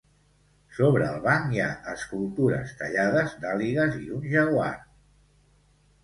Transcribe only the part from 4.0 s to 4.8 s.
i un jaguar.